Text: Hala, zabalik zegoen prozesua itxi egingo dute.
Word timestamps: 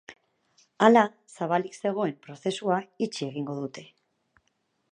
Hala, 0.85 1.01
zabalik 1.35 1.77
zegoen 1.85 2.15
prozesua 2.23 2.79
itxi 3.07 3.25
egingo 3.29 3.59
dute. 3.61 3.85